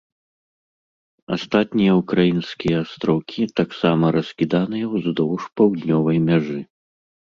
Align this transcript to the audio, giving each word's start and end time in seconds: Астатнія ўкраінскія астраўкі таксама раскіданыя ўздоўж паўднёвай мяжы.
Астатнія 1.35 1.91
ўкраінскія 1.99 2.77
астраўкі 2.85 3.43
таксама 3.61 4.05
раскіданыя 4.19 4.85
ўздоўж 4.95 5.43
паўднёвай 5.59 6.17
мяжы. 6.29 6.59